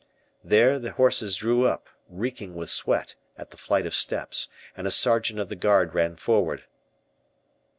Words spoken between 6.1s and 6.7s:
forward.